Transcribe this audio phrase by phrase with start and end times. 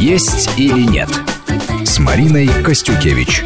[0.00, 1.10] «Есть или нет»
[1.84, 3.44] с Мариной Костюкевич.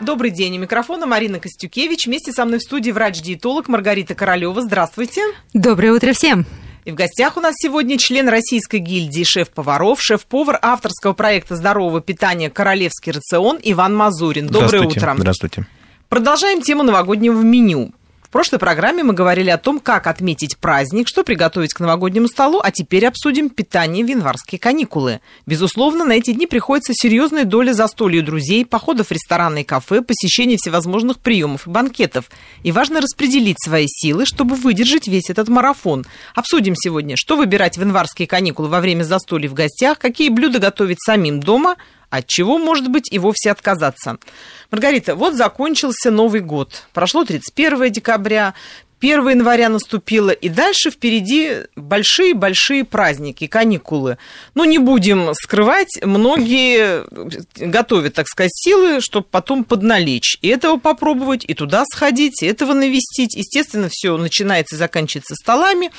[0.00, 0.56] Добрый день.
[0.56, 2.06] У микрофона Марина Костюкевич.
[2.06, 4.62] Вместе со мной в студии врач-диетолог Маргарита Королева.
[4.62, 5.20] Здравствуйте.
[5.54, 6.46] Доброе утро всем.
[6.84, 12.50] И в гостях у нас сегодня член Российской гильдии шеф-поваров, шеф-повар авторского проекта здорового питания
[12.50, 14.46] «Королевский рацион» Иван Мазурин.
[14.46, 15.16] Доброе утро.
[15.18, 15.66] Здравствуйте.
[16.08, 17.92] Продолжаем тему новогоднего меню.
[18.28, 22.60] В прошлой программе мы говорили о том, как отметить праздник, что приготовить к новогоднему столу,
[22.62, 25.22] а теперь обсудим питание в январские каникулы.
[25.46, 30.58] Безусловно, на эти дни приходится серьезная доля застолья друзей, походов в рестораны и кафе, посещения
[30.58, 32.30] всевозможных приемов и банкетов.
[32.64, 36.04] И важно распределить свои силы, чтобы выдержать весь этот марафон.
[36.34, 41.00] Обсудим сегодня, что выбирать в январские каникулы во время застолья в гостях, какие блюда готовить
[41.00, 41.76] самим дома–
[42.10, 44.18] от чего, может быть, и вовсе отказаться.
[44.70, 46.84] Маргарита, вот закончился Новый год.
[46.92, 48.54] Прошло 31 декабря,
[49.00, 54.18] 1 января наступило, и дальше впереди большие-большие праздники, каникулы.
[54.54, 57.04] Ну, не будем скрывать, многие
[57.56, 60.38] готовят, так сказать, силы, чтобы потом подналечь.
[60.42, 63.36] И этого попробовать, и туда сходить, и этого навестить.
[63.36, 65.90] Естественно, все начинается и заканчивается столами.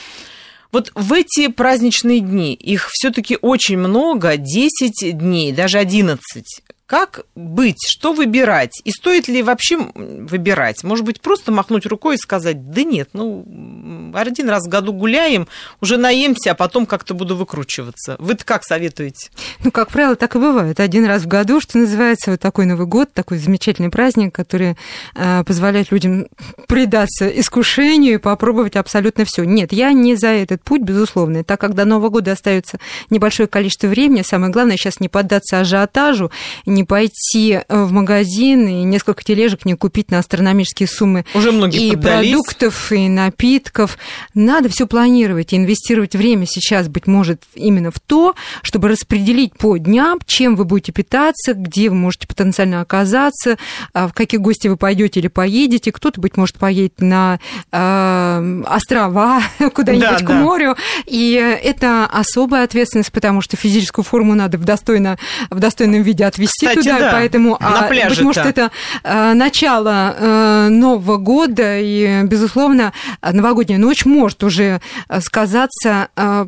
[0.71, 6.43] Вот в эти праздничные дни, их все-таки очень много, 10 дней, даже 11.
[6.89, 7.85] Как быть?
[7.87, 8.81] Что выбирать?
[8.83, 10.83] И стоит ли вообще выбирать?
[10.83, 15.47] Может быть, просто махнуть рукой и сказать, да нет, ну, один раз в году гуляем,
[15.81, 18.15] уже наемся, а потом как-то буду выкручиваться.
[18.17, 19.29] Вы-то как советуете?
[19.63, 20.79] Ну, как правило, так и бывает.
[20.79, 24.75] Один раз в году, что называется, вот такой Новый год, такой замечательный праздник, который
[25.13, 26.25] э, позволяет людям
[26.67, 29.43] предаться искушению и попробовать абсолютно все.
[29.43, 31.43] Нет, я не за этот путь, безусловно.
[31.43, 32.79] Так как до Нового года остается
[33.11, 36.31] небольшое количество времени, самое главное сейчас не поддаться ажиотажу,
[36.65, 41.87] не пойти э, в магазин и несколько тележек не купить на астрономические суммы Уже многие
[41.87, 42.31] и поддались.
[42.31, 43.97] продуктов, и напитков.
[44.33, 49.77] Надо все планировать и инвестировать время сейчас, быть может, именно в то, чтобы распределить по
[49.77, 53.57] дням, чем вы будете питаться, где вы можете потенциально оказаться,
[53.93, 55.91] а, в какие гости вы пойдете или поедете.
[55.91, 57.39] Кто-то, быть может, поедет на
[57.71, 59.41] э, острова
[59.73, 60.33] куда-нибудь Да, к да.
[60.33, 60.75] морю.
[61.05, 65.17] И это особая ответственность, потому что физическую форму надо в, достойно,
[65.49, 66.99] в достойном виде отвести Кстати, туда.
[66.99, 68.23] да, Поэтому, а, быть пляже-то.
[68.23, 68.71] может, это
[69.03, 74.81] э, начало э, Нового года, и, безусловно, новогодняя ночь может уже
[75.19, 76.45] сказаться э,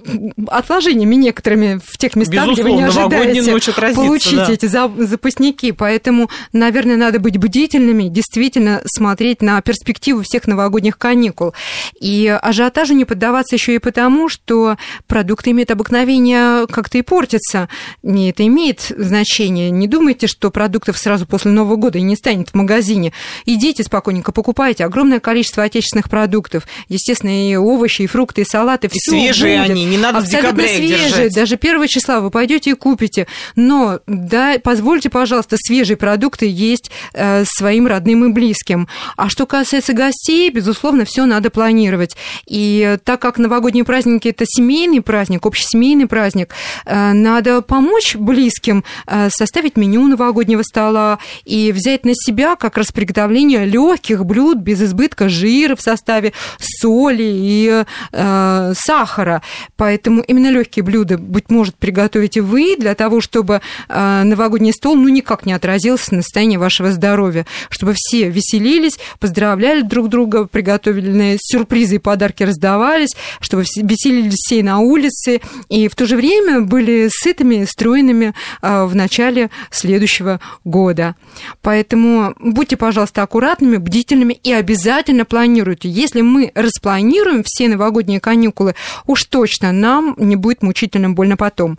[0.47, 4.51] отложениями некоторыми в тех местах, где вы не Безусловно, ожидаете ночь отразится, получить да.
[4.51, 5.71] эти за- запасники.
[5.71, 11.53] Поэтому, наверное, надо быть бдительными, действительно смотреть на перспективу всех новогодних каникул.
[11.99, 14.77] И ажиотажу не поддаваться еще и потому, что
[15.07, 17.69] продукты имеют обыкновение как-то и портиться.
[18.03, 19.69] И это имеет значение.
[19.71, 23.13] Не думайте, что продуктов сразу после Нового года и не станет в магазине.
[23.45, 26.67] Идите спокойненько, покупайте огромное количество отечественных продуктов.
[26.89, 28.89] Естественно, и овощи, и фрукты, и салаты.
[28.91, 29.71] И свежие будет.
[29.71, 31.09] они, не надо в Абсолютно декабре их свежие.
[31.09, 31.33] держать.
[31.33, 33.27] Даже первого числа вы пойдете и купите.
[33.55, 38.87] Но да, позвольте, пожалуйста, свежие продукты есть э, своим родным и близким.
[39.17, 42.15] А что касается гостей, безусловно, все надо планировать.
[42.47, 46.53] И э, так как новогодние праздники это семейный праздник, общесемейный праздник,
[46.85, 52.91] э, надо помочь близким э, составить меню новогоднего стола и взять на себя как раз
[52.91, 59.41] приготовление легких блюд без избытка жира в составе, соли и э, сахара.
[59.75, 65.09] Поэтому именно легкие блюда, быть может, приготовите вы для того, чтобы э, новогодний стол ну
[65.09, 71.95] никак не отразился на состоянии вашего здоровья, чтобы все веселились, поздравляли друг друга, приготовленные сюрпризы
[71.95, 77.09] и подарки раздавались, чтобы все- веселились все на улице, и в то же время были
[77.11, 79.49] сытыми, стройными э, в начале
[79.81, 81.15] следующего года.
[81.61, 85.89] Поэтому будьте, пожалуйста, аккуратными, бдительными и обязательно планируйте.
[85.89, 88.75] Если мы распланируем все новогодние каникулы,
[89.05, 91.77] уж точно нам не будет мучительно больно потом.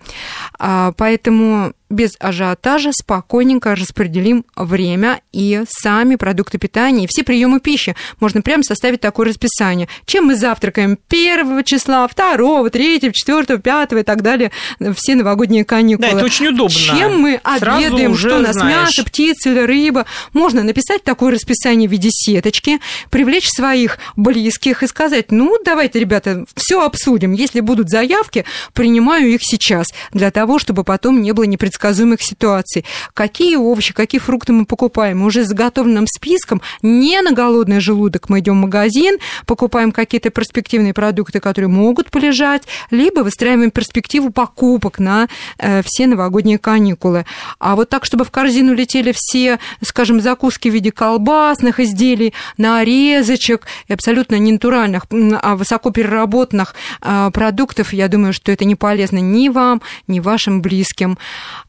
[0.59, 7.95] А, Поэтому без ажиотажа спокойненько распределим время и сами продукты питания, и все приемы пищи.
[8.19, 9.89] Можно прямо составить такое расписание.
[10.07, 14.51] Чем мы завтракаем 1 числа, 2, 3, 4, 5 и так далее,
[14.97, 16.09] все новогодние каникулы.
[16.09, 16.75] Да, это очень удобно.
[16.75, 18.89] Чем мы Сразу обедаем, что у нас знаешь.
[18.89, 20.07] мясо, птица или рыба.
[20.33, 22.81] Можно написать такое расписание в виде сеточки,
[23.11, 27.33] привлечь своих близких и сказать, ну, давайте, ребята, все обсудим.
[27.33, 32.85] Если будут заявки, принимаю их сейчас, для того, чтобы потом не было непредсказуемости непредсказуемых ситуаций.
[33.15, 35.23] Какие овощи, какие фрукты мы покупаем?
[35.23, 40.95] Уже с заготовленным списком, не на голодный желудок мы идем в магазин, покупаем какие-то перспективные
[40.95, 47.25] продукты, которые могут полежать, либо выстраиваем перспективу покупок на э, все новогодние каникулы.
[47.59, 53.67] А вот так, чтобы в корзину летели все, скажем, закуски в виде колбасных изделий, нарезочек
[53.89, 55.07] абсолютно ненатуральных,
[55.43, 61.19] а высокопереработанных э, продуктов, я думаю, что это не полезно ни вам, ни вашим близким.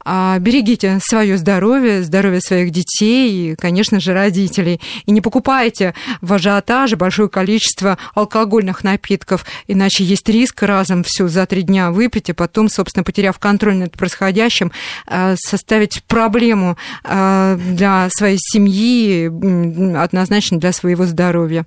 [0.06, 4.82] А, берегите свое здоровье, здоровье своих детей и, конечно же, родителей.
[5.06, 11.46] И не покупайте в ажиотаже большое количество алкогольных напитков, иначе есть риск разом все за
[11.46, 14.72] три дня выпить, и потом, собственно, потеряв контроль над происходящим,
[15.08, 19.28] а, составить проблему а, для своей семьи,
[19.98, 21.66] однозначно для своего здоровья.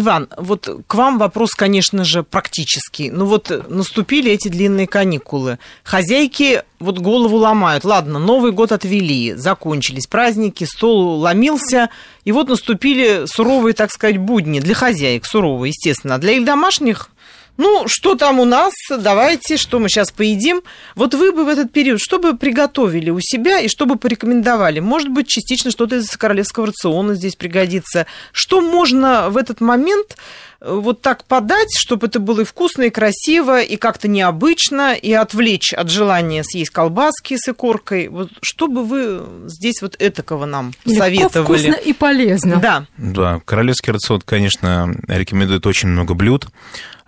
[0.00, 3.10] Иван, вот к вам вопрос, конечно же, практический.
[3.10, 5.58] Ну вот наступили эти длинные каникулы.
[5.82, 7.84] Хозяйки вот голову ломают.
[7.84, 11.90] Ладно, Новый год отвели, закончились праздники, стол ломился,
[12.24, 16.14] и вот наступили суровые, так сказать, будни для хозяек, суровые, естественно.
[16.14, 17.10] А для их домашних
[17.58, 20.62] ну, что там у нас, давайте, что мы сейчас поедим.
[20.94, 24.78] Вот вы бы в этот период, что бы приготовили у себя и что бы порекомендовали?
[24.78, 28.06] Может быть, частично что-то из королевского рациона здесь пригодится.
[28.32, 30.16] Что можно в этот момент
[30.60, 35.72] вот так подать, чтобы это было и вкусно, и красиво, и как-то необычно, и отвлечь
[35.72, 38.08] от желания съесть колбаски с икоркой.
[38.08, 41.44] Вот что бы вы здесь вот этакого нам Легко, советовали?
[41.44, 42.56] вкусно и полезно.
[42.56, 42.86] Да.
[42.96, 46.48] Да, королевский рацион, конечно, рекомендует очень много блюд.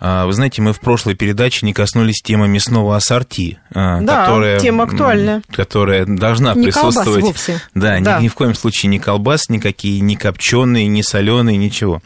[0.03, 4.58] А, вы знаете, мы в прошлой передаче не коснулись темы мясного ассорти, а, да, которая,
[4.58, 5.43] тема актуальная.
[5.53, 7.20] которая должна не присутствовать.
[7.20, 7.61] Колбас вовсе.
[7.75, 8.19] Да, да.
[8.19, 12.00] Ни, ни в коем случае не колбас никакие, ни копченые, ни соленые, ничего.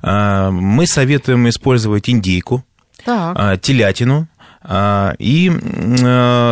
[0.00, 0.50] А,
[0.84, 2.62] мы советуем использовать индейку,
[3.06, 3.58] так.
[3.62, 4.28] телятину,
[5.18, 5.52] и,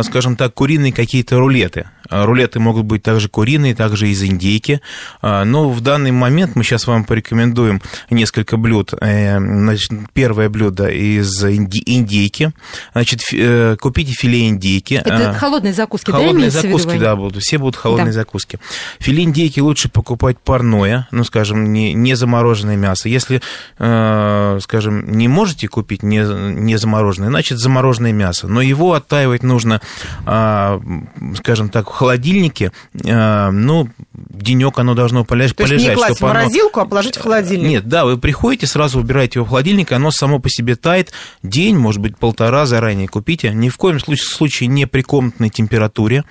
[0.03, 1.87] скажем так, куриные какие-то рулеты.
[2.09, 4.81] А, рулеты могут быть также куриные, также из индейки.
[5.21, 8.93] А, но в данный момент мы сейчас вам порекомендуем несколько блюд.
[8.99, 12.51] Э, значит, первое блюдо из индейки.
[12.93, 14.95] Значит, э, купите филе индейки.
[14.95, 17.41] Это а, холодные закуски, холодные да, закуски, да, будут.
[17.43, 18.11] Все будут холодные да.
[18.11, 18.59] закуски.
[18.99, 23.07] Филе индейки лучше покупать парное, ну, скажем, не, не замороженное мясо.
[23.07, 23.41] Если,
[23.79, 28.47] э, скажем, не можете купить не, не замороженное, значит, замороженное мясо.
[28.47, 29.81] Но его оттаивать нужно,
[30.25, 35.55] скажем так, холодильнике, э, ну, денек оно должно полежать.
[35.55, 36.87] То есть не класть в морозилку, оно...
[36.87, 37.67] а положить в холодильник?
[37.67, 41.13] Нет, да, вы приходите, сразу убираете его в холодильник, оно само по себе тает
[41.43, 43.53] день, может быть, полтора заранее купите.
[43.53, 46.25] Ни в коем случае, случае не при комнатной температуре.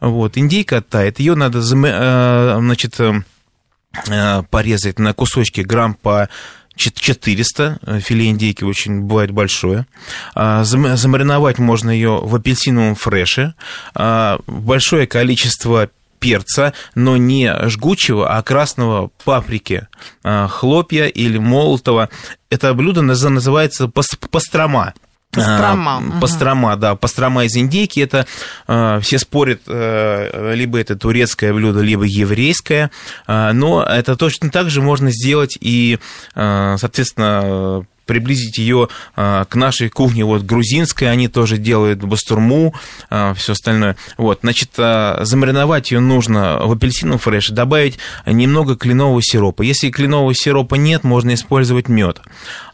[0.00, 6.28] Вот, индейка тает, ее надо, э, значит, э, порезать на кусочки грамм по
[6.76, 9.86] 400, э, филе индейки очень бывает большое.
[10.34, 13.54] А, замариновать можно ее в апельсиновом фреше.
[13.94, 19.88] А, большое количество перца, но не жгучего, а красного паприки,
[20.22, 22.08] а, хлопья или молотого.
[22.48, 24.94] Это блюдо называется пастрома.
[25.32, 26.02] Пастрома.
[26.16, 28.00] А, пастрома, да, пастрома из индейки.
[28.00, 28.26] Это
[28.66, 32.90] а, все спорят, а, либо это турецкое блюдо, либо еврейское.
[33.26, 35.98] Но это точно так же можно сделать и,
[36.34, 42.74] соответственно, приблизить ее а, к нашей кухне, вот грузинской, они тоже делают бастурму,
[43.10, 43.96] а, все остальное.
[44.16, 49.62] Вот, значит, а, замариновать ее нужно в апельсиновом фреше, добавить немного кленового сиропа.
[49.62, 52.20] Если кленового сиропа нет, можно использовать мед.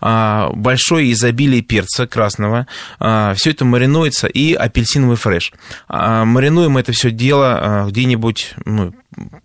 [0.00, 2.66] Большое изобилие перца красного,
[2.98, 5.52] все это маринуется и апельсиновый фреш.
[5.88, 8.94] Маринуем это все дело где-нибудь ну,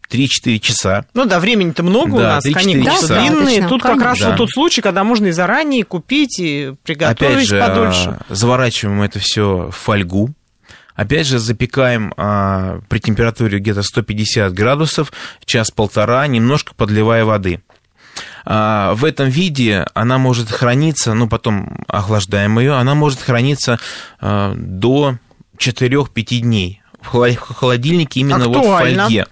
[0.09, 1.05] 3-4 часа.
[1.13, 3.61] Ну да, времени-то много да, у нас, каникулы да, длинные.
[3.61, 3.99] Да, Тут конечно.
[3.99, 4.29] как раз да.
[4.29, 8.19] вот тот случай, когда можно и заранее купить, и приготовить Опять же, подольше.
[8.29, 10.31] заворачиваем это все в фольгу.
[10.95, 15.11] Опять же, запекаем а, при температуре где-то 150 градусов,
[15.43, 17.61] час-полтора, немножко подливая воды.
[18.45, 23.79] А, в этом виде она может храниться, ну, потом охлаждаем ее, она может храниться
[24.19, 25.17] а, до
[25.57, 28.59] 4-5 дней в холодильнике именно Актуально.
[28.59, 29.25] вот в фольге.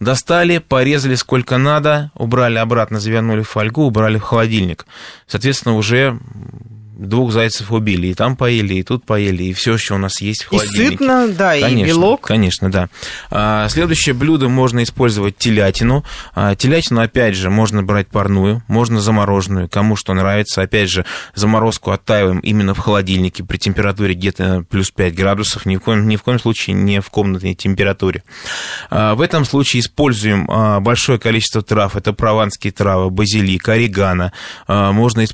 [0.00, 4.86] Достали, порезали сколько надо, убрали обратно, завернули в фольгу, убрали в холодильник.
[5.26, 6.18] Соответственно, уже
[6.98, 8.08] двух зайцев убили.
[8.08, 10.82] И там поели, и тут поели, и все, что у нас есть в холодильнике.
[10.82, 12.20] И сытно, да, конечно, и белок.
[12.22, 12.88] Конечно, да.
[13.30, 16.04] А, следующее блюдо можно использовать телятину.
[16.34, 20.62] А, телятину, опять же, можно брать парную, можно замороженную, кому что нравится.
[20.62, 25.80] Опять же, заморозку оттаиваем именно в холодильнике при температуре где-то плюс 5 градусов, ни в
[25.80, 28.24] коем, ни в коем случае не в комнатной температуре.
[28.90, 31.94] А, в этом случае используем а, большое количество трав.
[31.94, 34.32] Это прованские травы, базилик, орегано.
[34.66, 35.24] Можно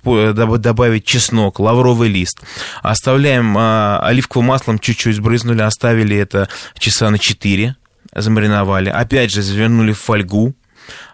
[0.58, 2.40] добавить чеснок, чеснок, лавровый лист.
[2.82, 7.76] Оставляем а, оливковым маслом чуть-чуть сбрызнули, оставили это часа на 4,
[8.14, 8.90] замариновали.
[8.90, 10.54] Опять же, завернули в фольгу,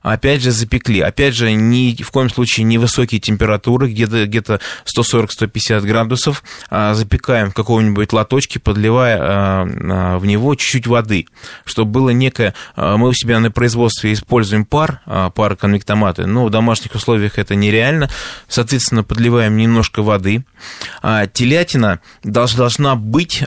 [0.02, 1.00] опять же, запекли.
[1.00, 6.42] Опять же, ни в коем случае невысокие температуры, где-то где 140-150 градусов.
[6.70, 11.26] А, запекаем в каком-нибудь лоточке, подливая а, а, в него чуть-чуть воды,
[11.64, 12.54] чтобы было некое...
[12.76, 15.00] Мы у себя на производстве используем пар,
[15.34, 18.10] пар конвектоматы, но в домашних условиях это нереально.
[18.48, 20.44] Соответственно, подливаем немножко воды.
[21.02, 23.42] Телятина должна быть,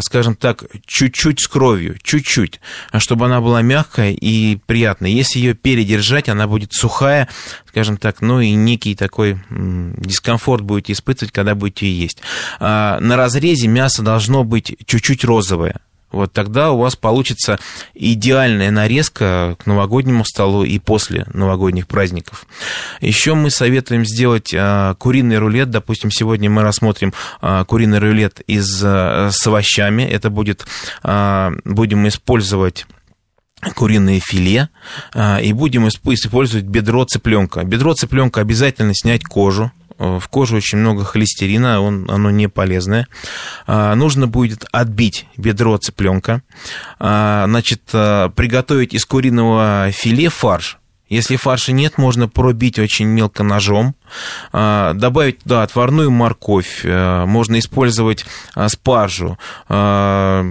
[0.00, 2.60] скажем так, чуть-чуть с кровью, чуть-чуть,
[2.98, 5.10] чтобы она была мягкая и приятная.
[5.10, 7.28] Если ее передержать держать, она будет сухая,
[7.68, 12.18] скажем так, ну и некий такой дискомфорт будете испытывать, когда будете есть.
[12.60, 15.80] А, на разрезе мясо должно быть чуть-чуть розовое.
[16.12, 17.58] Вот тогда у вас получится
[17.92, 22.46] идеальная нарезка к новогоднему столу и после новогодних праздников.
[23.00, 25.70] Еще мы советуем сделать а, куриный рулет.
[25.70, 30.02] Допустим, сегодня мы рассмотрим а, куриный рулет из, с овощами.
[30.02, 30.66] Это будет,
[31.02, 32.86] будем использовать
[33.74, 34.68] куриное филе
[35.14, 37.64] а, и будем использовать бедро цыпленка.
[37.64, 43.08] Бедро цыпленка обязательно снять кожу, э, в коже очень много холестерина, он, оно не полезное.
[43.66, 46.42] А, нужно будет отбить бедро цыпленка,
[46.98, 50.78] а, значит, приготовить из куриного филе фарш.
[51.08, 53.94] Если фарша нет, можно пробить очень мелко ножом,
[54.52, 60.44] добавить туда отварную морковь, э, можно использовать а, спаржу, а,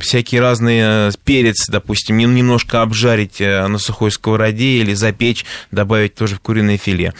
[0.00, 6.36] всякие разные э, перец, допустим, немножко обжарить э, на сухой сковороде или запечь, добавить тоже
[6.36, 7.14] в куриное филе.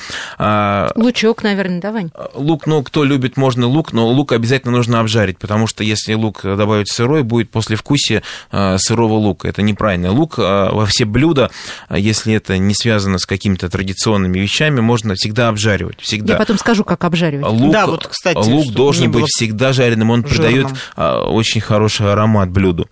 [0.96, 2.06] Лучок, наверное, давай.
[2.34, 6.42] Лук, ну, кто любит, можно лук, но лук обязательно нужно обжарить, потому что если лук
[6.42, 9.48] добавить сырой, будет послевкусие сырого лука.
[9.48, 10.12] Это неправильно.
[10.12, 11.50] Лук во все блюда,
[11.90, 16.00] если это не связано с какими-то традиционными вещами, можно всегда всегда обжаривать.
[16.00, 16.34] Всегда.
[16.34, 17.46] Я потом скажу, как обжаривать.
[17.46, 20.36] Лук, да, вот, кстати, лук должен быть всегда жареным, он жирным.
[20.36, 22.88] придает а, очень хороший аромат блюду.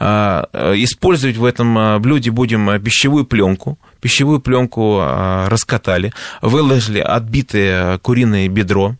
[0.00, 3.78] А, использовать в этом а, блюде будем пищевую пленку.
[4.00, 5.00] Пищевую пленку
[5.46, 8.96] раскатали, выложили отбитое куриное бедро,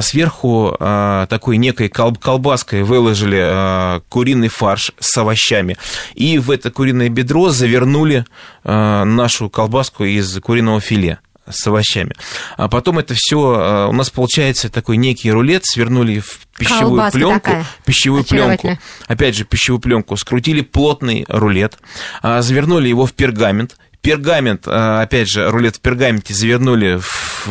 [0.00, 5.76] Сверху такой некой колбаской выложили куриный фарш с овощами.
[6.14, 8.24] И в это куриное бедро завернули
[8.64, 11.18] нашу колбаску из куриного филе
[11.48, 12.14] с овощами.
[12.56, 17.18] А потом это все а, у нас получается такой некий рулет, свернули в пищевую Колбаска
[17.18, 17.66] пленку, такая.
[17.84, 21.78] пищевую пленку, опять же пищевую пленку, скрутили плотный рулет,
[22.22, 27.48] а, завернули его в пергамент, пергамент, а, опять же, рулет в пергаменте завернули в,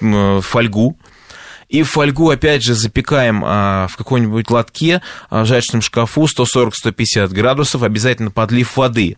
[0.00, 0.96] в фольгу,
[1.68, 5.00] и в фольгу, опять же, запекаем в каком-нибудь лотке
[5.30, 9.16] в жарочном шкафу 140-150 градусов, обязательно подлив воды.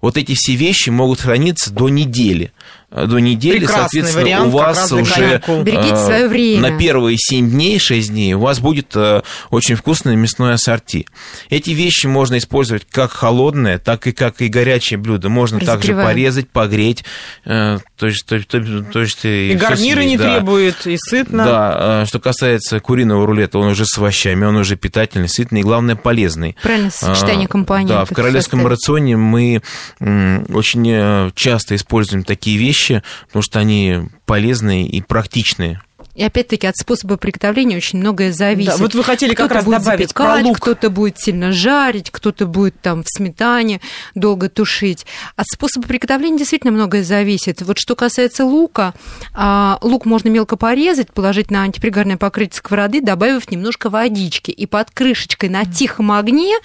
[0.00, 2.52] Вот эти все вещи могут храниться до недели.
[2.94, 6.70] Э, до недели, Прекрасный соответственно, вариант, у вас уже э, свое время.
[6.70, 11.06] на первые 7 дней, 6 дней у вас будет э, очень вкусное мясное ассорти.
[11.48, 15.30] Эти вещи можно использовать как холодное, так и как и горячее блюдо.
[15.30, 17.04] Можно также порезать, погреть.
[17.44, 20.34] То есть, то, то, то есть и гарниры не да.
[20.34, 21.44] требует, и сытно.
[21.44, 25.96] Да, что касается куриного рулета, он уже с овощами, он уже питательный, сытный и, главное,
[25.96, 26.56] полезный.
[26.62, 27.96] Правильно, сочетание компонентов.
[27.96, 29.62] Да, в королевском рационе мы
[30.00, 35.80] очень часто используем такие вещи, вещи, потому что они полезные и практичные.
[36.14, 38.72] И опять-таки от способа приготовления очень многое зависит.
[38.72, 40.58] Да, вот вы хотели как раз будет добавить запекать, про лук.
[40.58, 43.80] Кто-то будет сильно жарить, кто-то будет там в сметане
[44.14, 45.06] долго тушить.
[45.36, 47.62] От способа приготовления действительно многое зависит.
[47.62, 48.92] Вот что касается лука,
[49.32, 54.50] а, лук можно мелко порезать, положить на антипригарное покрытие сковороды, добавив немножко водички.
[54.50, 56.56] И под крышечкой на тихом огне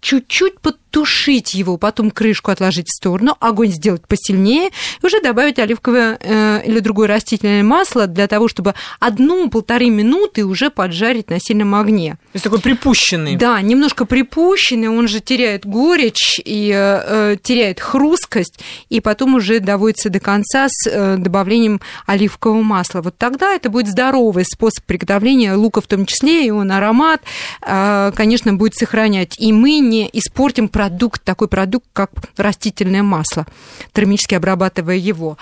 [0.00, 4.70] чуть-чуть под тушить его, потом крышку отложить в сторону, огонь сделать посильнее,
[5.02, 10.70] и уже добавить оливковое э, или другое растительное масло для того, чтобы одну-полторы минуты уже
[10.70, 12.12] поджарить на сильном огне.
[12.12, 13.36] То есть такой припущенный.
[13.36, 19.60] Да, немножко припущенный, он же теряет горечь и э, э теряет хрусткость, и потом уже
[19.60, 23.02] доводится до конца с э, добавлением оливкового масла.
[23.02, 27.20] Вот тогда это будет здоровый способ приготовления лука в том числе, и он аромат,
[27.60, 29.34] э, конечно, будет сохранять.
[29.38, 33.44] И мы не испортим продукт продукт, такой продукт, как растительное масло,
[33.92, 35.36] термически обрабатывая его.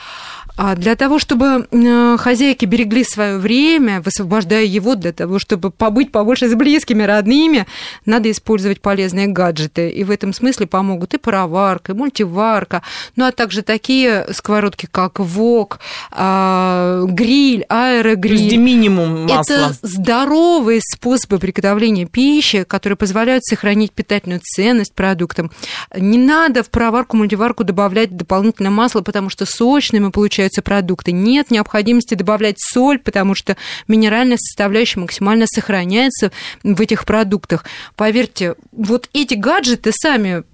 [0.56, 6.12] А для того, чтобы э, хозяйки берегли свое время, высвобождая его для того, чтобы побыть
[6.12, 7.66] побольше с близкими, родными,
[8.06, 9.90] надо использовать полезные гаджеты.
[9.90, 12.82] И в этом смысле помогут и пароварка, и мультиварка,
[13.16, 15.80] ну а также такие сковородки, как вок,
[16.10, 18.42] а, гриль, аэрогриль.
[18.42, 19.54] Есть минимум масла.
[19.54, 25.50] Это здоровые способы приготовления пищи, которые позволяют сохранить питательную ценность продукта продуктам.
[25.96, 30.10] Не надо в проварку, мультиварку добавлять дополнительное масло, потому что сочными
[30.44, 31.12] получаются продукты.
[31.12, 33.56] Нет необходимости добавлять соль, потому что
[33.88, 36.32] минеральная составляющая максимально сохраняется
[36.62, 37.64] в этих продуктах.
[37.96, 40.44] Поверьте, вот эти гаджеты сами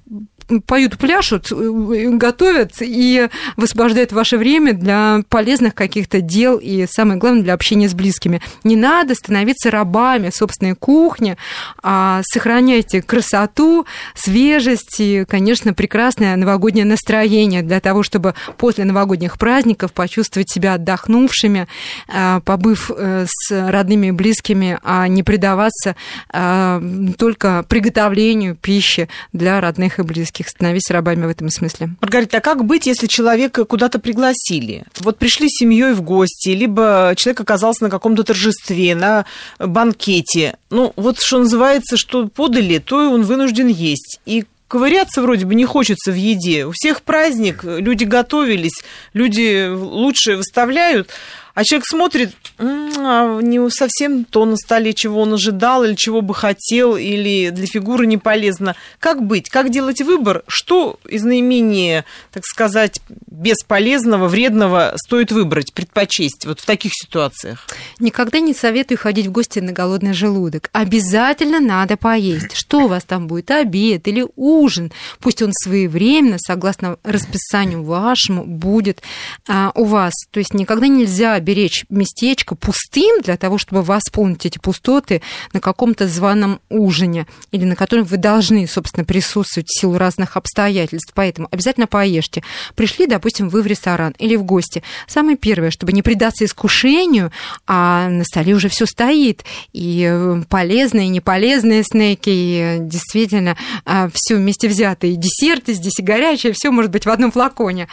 [0.67, 7.43] поют, пляшут, э, готовят и высвобождают ваше время для полезных каких-то дел и, самое главное,
[7.43, 8.41] для общения с близкими.
[8.65, 11.37] Не надо становиться рабами собственной кухни,
[11.83, 19.93] а сохраняйте красоту, свежесть и, конечно, прекрасное новогоднее настроение для того, чтобы после новогодних праздников
[19.93, 21.69] почувствовать себя отдохнувшими,
[22.09, 25.97] а, побыв э, с родными и близкими, а не предаваться
[26.29, 26.83] а,
[27.19, 31.91] только приготовлению пищи для родных и близких близких, становись рабами в этом смысле.
[32.01, 34.85] Маргарита, а как быть, если человека куда-то пригласили?
[35.01, 39.25] Вот пришли с семьей в гости, либо человек оказался на каком-то торжестве, на
[39.59, 40.57] банкете.
[40.71, 44.21] Ну, вот что называется, что подали, то и он вынужден есть.
[44.27, 46.67] И ковыряться вроде бы не хочется в еде.
[46.67, 51.11] У всех праздник, люди готовились, люди лучшее выставляют,
[51.55, 56.35] а человек смотрит, а не совсем то на столе, чего он ожидал, или чего бы
[56.35, 58.77] хотел, или для фигуры не полезно.
[58.99, 59.49] Как быть?
[59.49, 60.43] Как делать выбор?
[60.47, 67.67] Что из наименее, так сказать, бесполезного, вредного стоит выбрать, предпочесть вот в таких ситуациях?
[67.99, 70.71] Никогда не советую ходить в гости на голодный желудок.
[70.73, 72.55] Обязательно надо поесть.
[72.55, 74.93] Что у вас там будет, обед или ужин?
[75.21, 79.03] Пусть он своевременно, согласно расписанию вашему, будет
[79.49, 80.13] а, у вас.
[80.31, 85.21] То есть никогда нельзя беречь местечко пустым для того, чтобы восполнить эти пустоты
[85.53, 91.11] на каком-то званом ужине или на котором вы должны, собственно, присутствовать в силу разных обстоятельств.
[91.13, 92.45] Поэтому обязательно поешьте.
[92.77, 94.85] Пришли, допустим, вы в ресторан или в гости.
[95.09, 97.33] Самое первое, чтобы не предаться искушению,
[97.67, 99.45] а на столе уже все стоит.
[99.73, 105.17] И э, полезные, и неполезные снеки, и действительно а, все вместе взятые.
[105.17, 107.89] Десерты здесь, и горячее, все может быть в одном флаконе.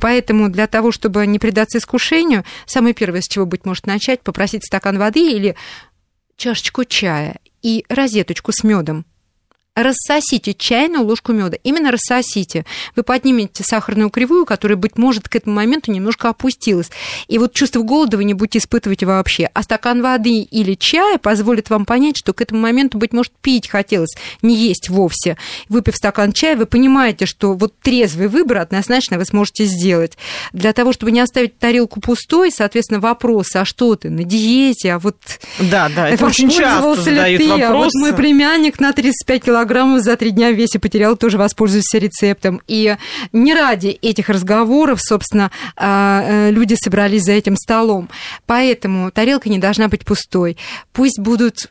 [0.00, 4.64] Поэтому для того, чтобы не предаться искушению, самое первое, с чего, быть может, начать, попросить
[4.64, 5.56] стакан воды или
[6.36, 9.04] чашечку чая и розеточку с медом
[9.82, 11.56] рассосите чайную ложку меда.
[11.62, 12.64] Именно рассосите.
[12.96, 16.90] Вы поднимете сахарную кривую, которая, быть может, к этому моменту немножко опустилась.
[17.28, 19.50] И вот чувство голода вы не будете испытывать вообще.
[19.54, 23.68] А стакан воды или чая позволит вам понять, что к этому моменту, быть может, пить
[23.68, 25.36] хотелось, не есть вовсе.
[25.68, 30.16] Выпив стакан чая, вы понимаете, что вот трезвый выбор однозначно вы сможете сделать.
[30.52, 34.98] Для того, чтобы не оставить тарелку пустой, соответственно, вопрос, а что ты, на диете, а
[34.98, 35.16] вот...
[35.58, 37.64] Да, да, это очень часто задают ты, вопросы.
[37.64, 41.38] А вот мой племянник на 35 килограмм килограммов за три дня в весе потерял, тоже
[41.38, 42.60] воспользуюсь рецептом.
[42.66, 42.96] И
[43.32, 48.08] не ради этих разговоров, собственно, а, э, люди собрались за этим столом.
[48.46, 50.56] Поэтому тарелка не должна быть пустой.
[50.92, 51.70] Пусть будут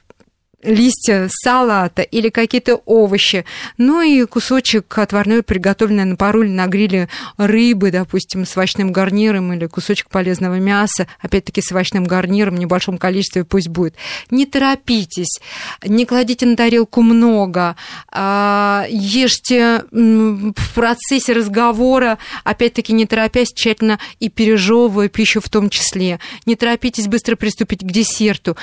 [0.61, 3.45] листья салата или какие-то овощи,
[3.77, 9.53] ну и кусочек отварной, приготовленной на пару или на гриле рыбы, допустим, с овощным гарниром
[9.53, 13.95] или кусочек полезного мяса, опять-таки с овощным гарниром в небольшом количестве пусть будет.
[14.31, 15.39] Не торопитесь,
[15.85, 17.75] не кладите на тарелку много,
[18.11, 26.19] а, ешьте в процессе разговора, опять-таки не торопясь, тщательно и пережевывая пищу в том числе.
[26.45, 28.57] Не торопитесь быстро приступить к десерту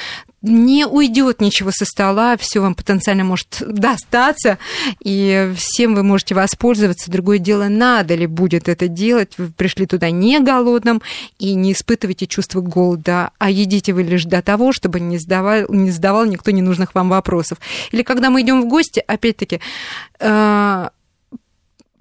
[0.47, 4.59] не уйдет ничего со стола, все вам потенциально может достаться,
[5.01, 7.11] и всем вы можете воспользоваться.
[7.11, 9.33] Другое дело, надо ли будет это делать.
[9.39, 11.01] Вы пришли туда не голодным
[11.39, 15.91] и не испытывайте чувство голода, а едите вы лишь до того, чтобы не задавал, не
[15.91, 17.59] задавал никто ненужных вам вопросов.
[17.93, 19.61] Или когда мы идем в гости, опять-таки,
[20.21, 20.89] э,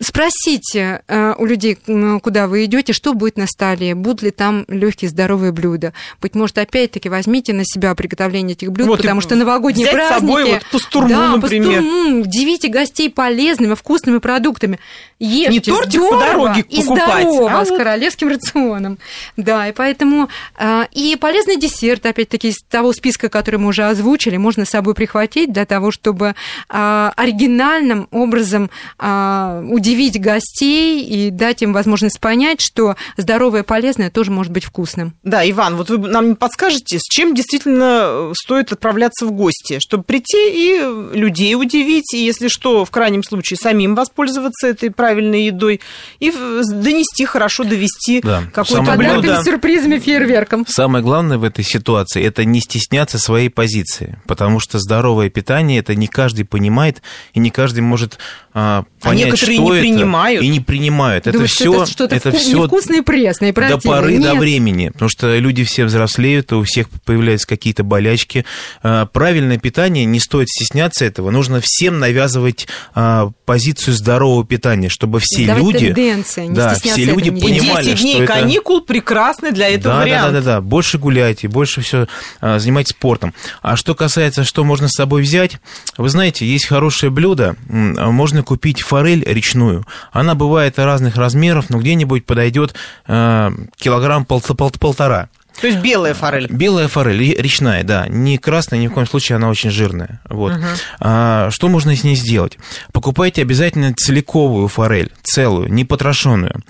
[0.01, 1.77] Спросите э, у людей,
[2.21, 5.93] куда вы идете, что будет на столе, будут ли там легкие здоровые блюда.
[6.21, 10.15] Быть может, опять-таки возьмите на себя приготовление этих блюд, вот, потому что новогодние взять праздники.
[10.15, 11.81] С собой вот пастурму, да, например.
[11.81, 14.79] Пастурму, удивите гостей полезными, вкусными продуктами.
[15.17, 17.77] Ешьте Не тортик здорово по дороге и покупать, здорово, а с вот...
[17.77, 18.97] королевским рационом.
[19.37, 20.27] Да, и поэтому
[20.59, 24.93] э, и полезный десерт, опять-таки, из того списка, который мы уже озвучили, можно с собой
[24.93, 26.35] прихватить для того, чтобы
[26.69, 29.84] э, оригинальным образом удивить
[30.19, 35.13] гостей детей и дать им возможность понять, что здоровое и полезное тоже может быть вкусным.
[35.23, 40.03] Да, Иван, вот вы нам не подскажете, с чем действительно стоит отправляться в гости, чтобы
[40.03, 45.81] прийти и людей удивить, и если что, в крайнем случае, самим воспользоваться этой правильной едой
[46.19, 48.43] и донести, хорошо довести да.
[48.53, 49.41] какое-то блюдо.
[49.43, 50.65] сюрпризами, фейерверком.
[50.67, 55.95] Самое главное в этой ситуации– это не стесняться своей позиции, потому что здоровое питание– это
[55.95, 57.01] не каждый понимает,
[57.33, 58.17] и не каждый может
[58.53, 60.43] а, понять, а некоторые что не это- принимают.
[60.43, 61.27] И не принимают.
[61.27, 63.79] Это Думаю, что все, это что-то это вку- все невкусное и пресное, до противное.
[64.01, 64.37] поры до Нет.
[64.39, 68.45] времени, потому что люди все взрослеют, у всех появляются какие-то болячки.
[68.83, 71.29] А, Правильное питание, не стоит стесняться этого.
[71.31, 77.01] Нужно всем навязывать а, позицию здорового питания, чтобы все Давать люди, тенденции, не да, стесняться
[77.01, 79.95] все люди этого, не И понимали, понимали, 10 дней что это каникул прекрасный для этого
[79.95, 80.25] да, вариант.
[80.27, 80.61] Да, да, да, да.
[80.61, 82.07] Больше гуляйте, больше все
[82.41, 83.33] занимайтесь спортом.
[83.61, 85.57] А что касается, что можно с собой взять,
[85.97, 87.55] вы знаете, есть хорошее блюдо.
[87.67, 89.64] Можно купить форель речную.
[90.11, 92.75] Она бывает разных размеров, но где-нибудь подойдет
[93.07, 95.29] э, килограмм пол- пол- полтора.
[95.61, 96.47] То есть белая форель.
[96.51, 100.19] Белая форель, ре- речная, да, не красная, ни в коем случае, она очень жирная.
[100.29, 100.51] Вот.
[100.99, 102.57] А, что можно с ней сделать?
[102.91, 106.61] Покупайте обязательно целиковую форель, целую, не потрошенную.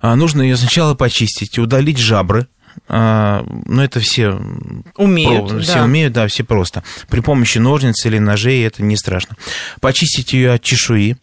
[0.00, 2.46] А, нужно ее сначала почистить, удалить жабры.
[2.88, 4.40] А, ну, это все
[4.96, 5.62] Умеют, про- да.
[5.62, 6.82] все умеют, да, все просто.
[7.10, 9.36] При помощи ножниц или ножей это не страшно.
[9.82, 11.16] Почистить ее от чешуи,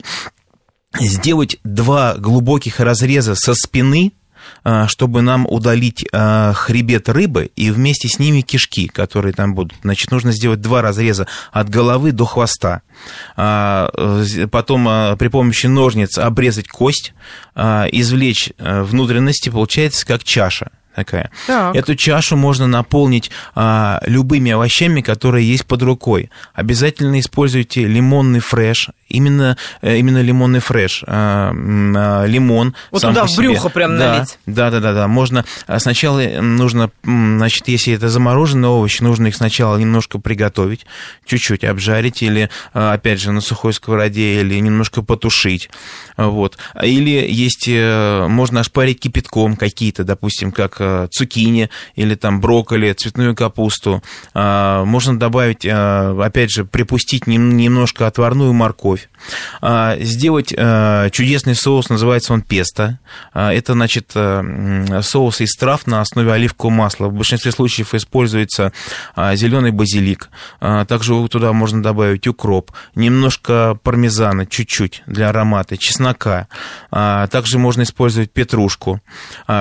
[0.99, 4.13] сделать два глубоких разреза со спины,
[4.63, 9.77] а, чтобы нам удалить а, хребет рыбы и вместе с ними кишки, которые там будут.
[9.83, 12.81] Значит, нужно сделать два разреза от головы до хвоста.
[13.35, 13.89] А,
[14.51, 17.13] Потом при помощи ножниц обрезать кость,
[17.55, 21.29] извлечь внутренности, получается как чаша такая.
[21.45, 21.75] Так.
[21.75, 26.31] Эту чашу можно наполнить а, любыми овощами, которые есть под рукой.
[26.55, 32.73] Обязательно используйте лимонный фреш, именно, э, именно лимонный фреш, а, а, лимон.
[32.89, 34.39] Вот сам туда в брюхо прям да, налить.
[34.47, 35.07] Да, да, да, да.
[35.07, 40.87] Можно а, сначала м, нужно, значит, если это замороженные овощи, нужно их сначала немножко приготовить,
[41.27, 45.69] чуть-чуть обжарить или, а, опять же, на сухой сковороде или немножко потушить.
[46.17, 46.57] Вот.
[46.81, 53.35] Или есть, э, можно ошпарить кипятком какие-то, допустим, как э, цукини или там брокколи, цветную
[53.35, 54.03] капусту.
[54.33, 59.09] А, Можно добавить, э, опять же, припустить нем- немножко отварную морковь.
[59.99, 62.99] Сделать э, чудесный соус, называется он песто.
[63.33, 67.07] Это, значит, э, соус из трав на основе оливкового масла.
[67.07, 68.71] В большинстве случаев используется
[69.33, 70.29] зеленый базилик.
[70.59, 76.47] Также туда можно добавить укроп, немножко пармезана, чуть-чуть для аромата, чеснока.
[76.91, 79.01] Также можно использовать петрушку.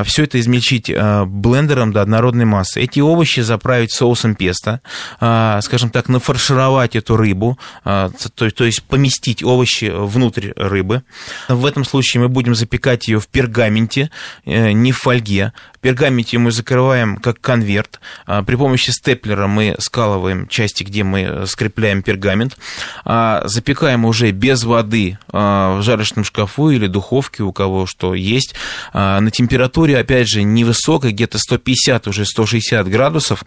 [0.05, 0.91] Все это измельчить
[1.24, 2.81] блендером до однородной массы.
[2.81, 4.81] Эти овощи заправить соусом песто,
[5.20, 11.02] а, скажем так, нафаршировать эту рыбу, а, то, есть поместить овощи внутрь рыбы.
[11.48, 14.11] В этом случае мы будем запекать ее в пергаменте,
[14.44, 15.52] э, не в фольге.
[15.74, 18.00] В пергаменте мы закрываем как конверт.
[18.26, 22.57] А, При помощи степлера мы скалываем части, где мы скрепляем пергамент.
[23.05, 28.55] Запекаем уже без воды в жарочном шкафу или духовке, у кого что есть.
[28.92, 33.44] На температуре, опять же, невысокой, где-то 150, уже 160 градусов.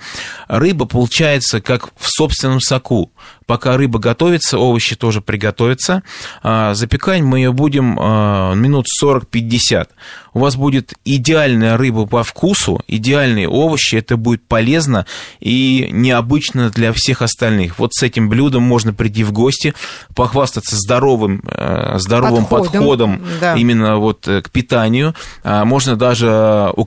[0.48, 3.12] Рыба получается как в собственном соку.
[3.50, 6.04] Пока рыба готовится, овощи тоже приготовятся.
[6.44, 9.88] А, Запекать мы ее будем а, минут 40-50.
[10.36, 13.96] У вас будет идеальная рыба по вкусу, идеальные овощи.
[13.96, 15.08] Это будет полезно
[15.40, 17.80] и необычно для всех остальных.
[17.80, 19.74] Вот с этим блюдом можно прийти в гости,
[20.16, 22.72] похвастаться здоровым, э, здоровым Подходом.
[22.72, 23.56] подходом, Да.
[23.56, 25.16] именно вот э, к питанию.
[25.44, 26.86] А, Можно даже у-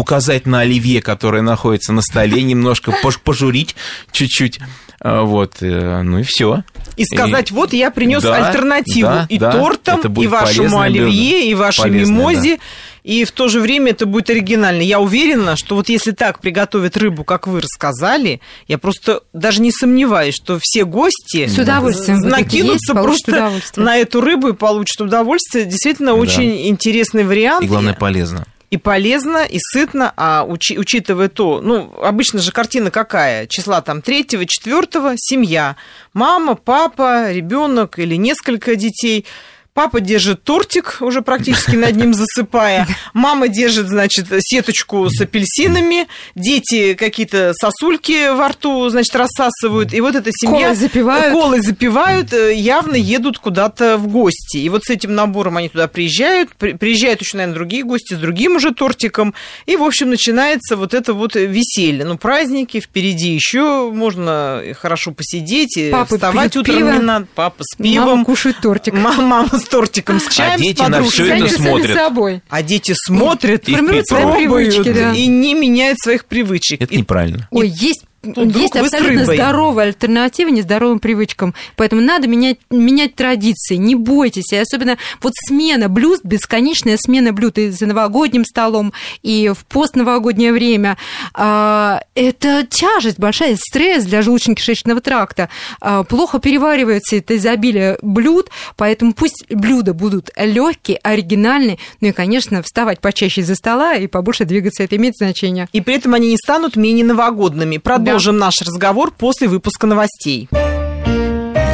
[0.00, 3.76] указать на оливье, которое находится на столе, немножко пожурить
[4.10, 4.58] чуть-чуть.
[5.04, 6.62] А, Вот, э, ну и все.
[6.96, 11.04] И сказать, вот я принес Да, альтернативу да, и да, тортам, это и вашему оливье,
[11.04, 11.46] блюдо.
[11.46, 12.58] и вашей Полезное, мимозе.
[13.02, 14.82] И в то же время это будет оригинально.
[14.82, 19.72] Я уверена, что вот если так приготовят рыбу, как вы рассказали, я просто даже не
[19.72, 25.64] сомневаюсь, что все гости С удовольствием накинутся есть, просто на эту рыбу и получат удовольствие.
[25.64, 27.64] Действительно, очень интересный вариант.
[27.64, 28.46] И главное, полезно.
[28.72, 33.46] И полезно, и сытно, а учи- учитывая то, ну, обычно же картина какая?
[33.46, 35.76] Числа там третьего, четвертого, семья.
[36.14, 39.26] Мама, папа, ребенок или несколько детей.
[39.74, 42.86] Папа держит тортик, уже практически над ним засыпая.
[43.14, 46.08] Мама держит, значит, сеточку с апельсинами.
[46.34, 49.94] Дети какие-то сосульки во рту, значит, рассасывают.
[49.94, 50.60] И вот эта семья...
[50.68, 51.32] Колой запивают.
[51.32, 54.58] Колой запивают, э, явно едут куда-то в гости.
[54.58, 56.50] И вот с этим набором они туда приезжают.
[56.58, 59.32] При- Приезжают еще, наверное, другие гости с другим уже тортиком.
[59.64, 62.04] И, в общем, начинается вот это вот веселье.
[62.04, 63.90] Ну, праздники впереди еще.
[63.90, 65.78] Можно хорошо посидеть.
[65.78, 66.90] и Папа вставать утром пиво.
[66.90, 67.26] не надо.
[67.34, 68.24] Папа с Мама пивом.
[68.26, 68.92] кушает тортик.
[68.92, 71.96] Ма- Мама с тортиком, с чаем, дети с на всё это смотрят.
[71.96, 72.42] собой.
[72.48, 75.12] А дети смотрят, И Формируют свои пробуют, привычки, да.
[75.14, 76.82] и не меняют своих привычек.
[76.82, 77.48] Это И неправильно.
[77.50, 81.54] Ой, есть есть абсолютно здоровая альтернатива нездоровым привычкам.
[81.76, 84.52] Поэтому надо менять, менять традиции, не бойтесь.
[84.52, 90.52] И особенно вот смена блюд, бесконечная смена блюд и за новогодним столом, и в постновогоднее
[90.52, 90.96] время.
[91.34, 95.48] А, это тяжесть большая, стресс для желудочно-кишечного тракта.
[95.80, 102.62] А, плохо переваривается это изобилие блюд, поэтому пусть блюда будут легкие, оригинальные, ну и, конечно,
[102.62, 105.68] вставать почаще из-за стола и побольше двигаться, это имеет значение.
[105.72, 107.78] И при этом они не станут менее новогодными.
[108.12, 108.44] Продолжим да.
[108.44, 110.46] наш разговор после выпуска новостей.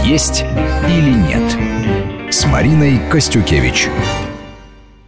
[0.05, 0.45] Есть
[0.89, 3.89] или нет с Мариной Костюкевич.